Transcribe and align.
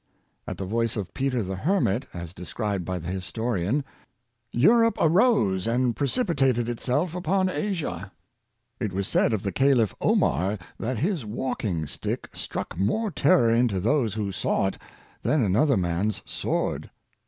At 0.47 0.57
the 0.57 0.65
voice 0.65 0.97
of 0.97 1.13
Peter 1.13 1.43
the 1.43 1.57
Hermit, 1.57 2.07
as 2.11 2.33
described 2.33 2.85
by 2.85 2.97
the 2.97 3.09
historian," 3.09 3.85
Europe 4.67 4.97
arose 4.99 5.67
and 5.67 5.95
precipitated 5.95 6.67
itself 6.67 7.13
upon 7.13 7.49
Asia." 7.49 8.11
It 8.79 8.93
was 8.93 9.07
said 9.07 9.31
of 9.31 9.43
the 9.43 9.51
Caliph 9.51 9.93
Omar 10.01 10.57
that 10.79 10.97
his 10.97 11.23
walking 11.23 11.85
stick 11.85 12.29
struck 12.33 12.75
more 12.79 13.11
terror 13.11 13.53
into 13.53 13.79
those 13.79 14.15
who 14.15 14.31
saw 14.31 14.65
it 14.69 14.79
than 15.21 15.43
another 15.43 15.77
man's 15.77 16.23
sword. 16.25 16.89